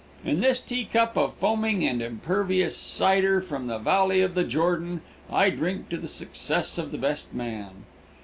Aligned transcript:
In 0.25 0.39
this 0.39 0.59
teacup 0.59 1.15
of 1.15 1.35
foaming 1.35 1.85
and 1.87 2.01
impervious 2.01 2.75
cider 2.75 3.39
from 3.39 3.67
the 3.67 3.77
Valley 3.77 4.21
of 4.21 4.33
the 4.33 4.43
Jordan 4.43 5.01
I 5.31 5.51
drink 5.51 5.89
to 5.89 5.97
the 5.97 6.07
success 6.07 6.79
of 6.79 6.91
the 6.91 6.97
best 6.97 7.35
men. 7.35 7.85